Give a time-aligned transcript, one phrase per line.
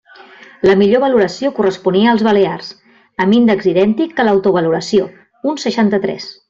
[0.69, 2.73] La millor valoració corresponia als balears,
[3.27, 5.09] amb índex idèntic que l'autovaloració,
[5.53, 6.33] un seixanta-tres.